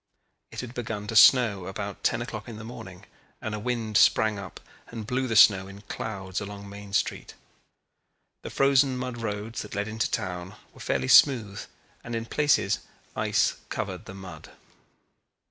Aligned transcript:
It 0.49 0.61
had 0.61 0.73
begun 0.73 1.05
to 1.05 1.15
snow 1.15 1.67
about 1.67 2.03
ten 2.03 2.23
o'clock 2.23 2.47
in 2.49 2.57
the 2.57 2.63
morning 2.63 3.05
and 3.39 3.53
a 3.53 3.59
wind 3.59 3.97
sprang 3.97 4.39
up 4.39 4.59
and 4.87 5.05
blew 5.05 5.27
the 5.27 5.35
snow 5.35 5.67
in 5.67 5.81
clouds 5.81 6.41
along 6.41 6.67
Main 6.67 6.91
Street. 6.93 7.35
The 8.41 8.49
frozen 8.49 8.97
mud 8.97 9.19
roads 9.19 9.61
that 9.61 9.75
led 9.75 9.87
into 9.87 10.09
town 10.09 10.55
were 10.73 10.79
fairly 10.79 11.07
smooth 11.07 11.61
and 12.03 12.15
in 12.15 12.25
places 12.25 12.79
ice 13.15 13.57
covered 13.69 14.05
the 14.05 14.15
mud. 14.15 14.49